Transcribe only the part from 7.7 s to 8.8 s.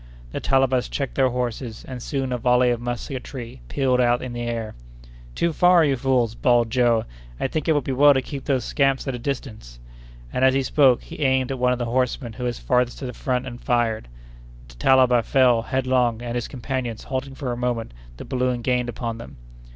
would be well to keep those